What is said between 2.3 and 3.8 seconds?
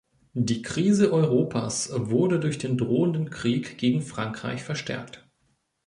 durch den drohenden Krieg